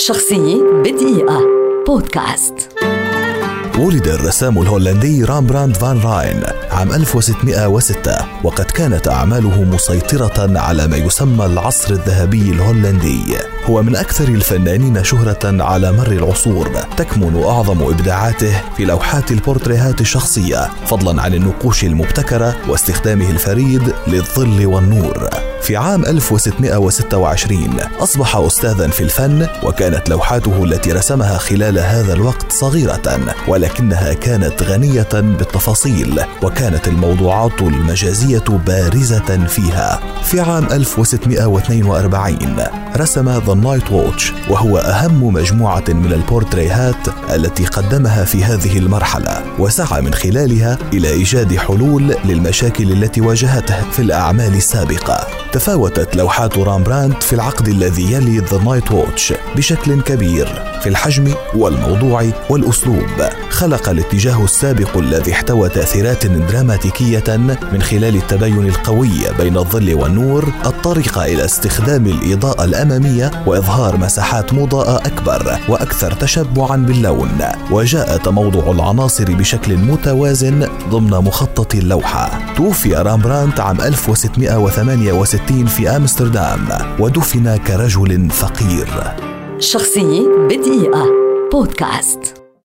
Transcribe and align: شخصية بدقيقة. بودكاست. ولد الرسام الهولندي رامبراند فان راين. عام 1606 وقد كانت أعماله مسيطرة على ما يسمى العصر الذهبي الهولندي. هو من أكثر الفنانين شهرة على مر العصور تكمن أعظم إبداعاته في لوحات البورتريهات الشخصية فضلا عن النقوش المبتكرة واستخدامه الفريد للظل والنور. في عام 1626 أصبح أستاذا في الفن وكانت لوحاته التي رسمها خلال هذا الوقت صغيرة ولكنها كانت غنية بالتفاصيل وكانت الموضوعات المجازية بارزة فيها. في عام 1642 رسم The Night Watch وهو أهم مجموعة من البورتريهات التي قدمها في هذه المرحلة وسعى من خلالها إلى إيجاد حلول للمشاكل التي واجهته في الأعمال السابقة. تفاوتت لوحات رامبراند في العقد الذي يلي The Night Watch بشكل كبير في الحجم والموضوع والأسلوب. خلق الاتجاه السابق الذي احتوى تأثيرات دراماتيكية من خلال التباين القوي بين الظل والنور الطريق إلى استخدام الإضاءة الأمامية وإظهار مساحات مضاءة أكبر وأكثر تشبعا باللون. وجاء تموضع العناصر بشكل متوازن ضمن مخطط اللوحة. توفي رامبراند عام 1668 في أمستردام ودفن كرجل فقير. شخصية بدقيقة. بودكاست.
شخصية 0.00 0.62
بدقيقة. 0.84 1.40
بودكاست. 1.86 2.54
ولد 3.78 4.08
الرسام 4.08 4.58
الهولندي 4.62 5.24
رامبراند 5.24 5.76
فان 5.76 6.00
راين. 6.00 6.59
عام 6.80 6.92
1606 6.92 8.26
وقد 8.44 8.64
كانت 8.64 9.08
أعماله 9.08 9.62
مسيطرة 9.62 10.58
على 10.58 10.86
ما 10.86 10.96
يسمى 10.96 11.46
العصر 11.46 11.94
الذهبي 11.94 12.50
الهولندي. 12.50 13.36
هو 13.64 13.82
من 13.82 13.96
أكثر 13.96 14.28
الفنانين 14.28 15.04
شهرة 15.04 15.62
على 15.62 15.92
مر 15.92 16.12
العصور 16.12 16.68
تكمن 16.96 17.42
أعظم 17.42 17.82
إبداعاته 17.82 18.62
في 18.76 18.84
لوحات 18.84 19.30
البورتريهات 19.30 20.00
الشخصية 20.00 20.70
فضلا 20.86 21.22
عن 21.22 21.34
النقوش 21.34 21.84
المبتكرة 21.84 22.56
واستخدامه 22.68 23.30
الفريد 23.30 23.92
للظل 24.06 24.66
والنور. 24.66 25.28
في 25.62 25.76
عام 25.76 26.04
1626 26.04 27.80
أصبح 28.00 28.36
أستاذا 28.36 28.88
في 28.88 29.00
الفن 29.00 29.46
وكانت 29.62 30.08
لوحاته 30.08 30.64
التي 30.64 30.92
رسمها 30.92 31.38
خلال 31.38 31.78
هذا 31.78 32.12
الوقت 32.12 32.52
صغيرة 32.52 33.34
ولكنها 33.48 34.12
كانت 34.12 34.62
غنية 34.62 35.08
بالتفاصيل 35.12 36.20
وكانت 36.70 36.88
الموضوعات 36.88 37.62
المجازية 37.62 38.44
بارزة 38.66 39.46
فيها. 39.46 40.00
في 40.22 40.40
عام 40.40 40.64
1642 40.64 42.56
رسم 42.96 43.28
The 43.28 43.54
Night 43.54 43.92
Watch 43.92 44.32
وهو 44.50 44.78
أهم 44.78 45.24
مجموعة 45.24 45.84
من 45.88 46.12
البورتريهات 46.12 47.08
التي 47.34 47.64
قدمها 47.64 48.24
في 48.24 48.44
هذه 48.44 48.78
المرحلة 48.78 49.42
وسعى 49.58 50.02
من 50.02 50.14
خلالها 50.14 50.78
إلى 50.92 51.10
إيجاد 51.10 51.56
حلول 51.56 52.14
للمشاكل 52.24 52.92
التي 52.92 53.20
واجهته 53.20 53.90
في 53.90 54.02
الأعمال 54.02 54.54
السابقة. 54.54 55.39
تفاوتت 55.52 56.16
لوحات 56.16 56.58
رامبراند 56.58 57.22
في 57.22 57.32
العقد 57.32 57.68
الذي 57.68 58.12
يلي 58.12 58.38
The 58.38 58.58
Night 58.64 58.90
Watch 58.92 59.34
بشكل 59.56 60.00
كبير 60.02 60.46
في 60.82 60.88
الحجم 60.88 61.34
والموضوع 61.54 62.30
والأسلوب. 62.50 63.28
خلق 63.50 63.88
الاتجاه 63.88 64.44
السابق 64.44 64.96
الذي 64.96 65.32
احتوى 65.32 65.68
تأثيرات 65.68 66.26
دراماتيكية 66.26 67.36
من 67.72 67.82
خلال 67.82 68.16
التباين 68.16 68.68
القوي 68.68 69.10
بين 69.38 69.56
الظل 69.56 69.94
والنور 69.94 70.52
الطريق 70.66 71.18
إلى 71.18 71.44
استخدام 71.44 72.06
الإضاءة 72.06 72.64
الأمامية 72.64 73.30
وإظهار 73.46 73.96
مساحات 73.96 74.54
مضاءة 74.54 74.96
أكبر 75.06 75.58
وأكثر 75.68 76.12
تشبعا 76.12 76.76
باللون. 76.76 77.38
وجاء 77.70 78.16
تموضع 78.16 78.70
العناصر 78.70 79.24
بشكل 79.24 79.76
متوازن 79.76 80.68
ضمن 80.90 81.10
مخطط 81.10 81.74
اللوحة. 81.74 82.49
توفي 82.60 82.94
رامبراند 82.94 83.60
عام 83.60 83.80
1668 83.80 85.66
في 85.66 85.88
أمستردام 85.88 86.68
ودفن 86.98 87.56
كرجل 87.56 88.30
فقير. 88.30 88.88
شخصية 89.58 90.28
بدقيقة. 90.28 91.04
بودكاست. 91.52 92.39